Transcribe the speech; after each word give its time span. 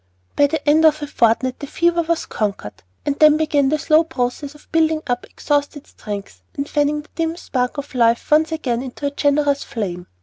By 0.35 0.47
the 0.47 0.67
end 0.67 0.83
of 0.83 1.03
a 1.03 1.05
fortnight 1.05 1.59
the 1.59 1.67
fever 1.67 2.01
was 2.01 2.25
conquered, 2.25 2.81
and 3.05 3.19
then 3.19 3.37
began 3.37 3.69
the 3.69 3.77
slow 3.77 4.03
process 4.03 4.55
of 4.55 4.67
building 4.71 5.03
up 5.05 5.27
exhausted 5.29 5.85
strength, 5.85 6.41
and 6.55 6.67
fanning 6.67 7.03
the 7.03 7.09
dim 7.13 7.35
spark 7.37 7.77
of 7.77 7.93
life 7.93 8.31
once 8.31 8.51
again 8.51 8.81
into 8.81 9.05
a 9.05 9.11
generous 9.11 9.63
flame. 9.63 10.07